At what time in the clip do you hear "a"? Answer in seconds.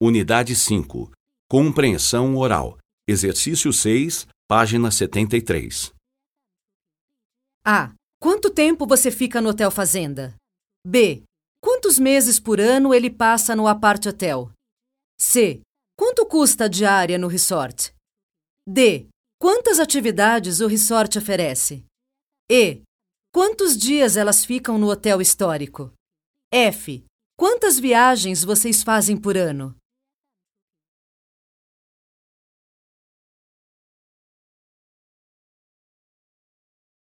7.64-7.92, 16.66-16.68